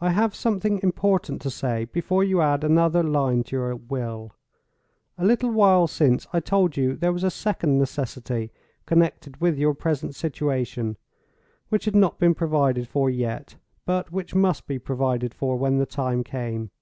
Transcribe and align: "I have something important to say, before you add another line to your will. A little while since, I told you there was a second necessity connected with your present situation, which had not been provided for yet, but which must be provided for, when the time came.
"I 0.00 0.10
have 0.10 0.34
something 0.34 0.80
important 0.82 1.40
to 1.42 1.50
say, 1.50 1.84
before 1.84 2.24
you 2.24 2.40
add 2.40 2.64
another 2.64 3.04
line 3.04 3.44
to 3.44 3.54
your 3.54 3.76
will. 3.76 4.32
A 5.16 5.24
little 5.24 5.52
while 5.52 5.86
since, 5.86 6.26
I 6.32 6.40
told 6.40 6.76
you 6.76 6.96
there 6.96 7.12
was 7.12 7.22
a 7.22 7.30
second 7.30 7.78
necessity 7.78 8.50
connected 8.84 9.40
with 9.40 9.56
your 9.56 9.74
present 9.74 10.16
situation, 10.16 10.96
which 11.68 11.84
had 11.84 11.94
not 11.94 12.18
been 12.18 12.34
provided 12.34 12.88
for 12.88 13.08
yet, 13.08 13.54
but 13.86 14.10
which 14.10 14.34
must 14.34 14.66
be 14.66 14.80
provided 14.80 15.32
for, 15.32 15.56
when 15.56 15.78
the 15.78 15.86
time 15.86 16.24
came. 16.24 16.72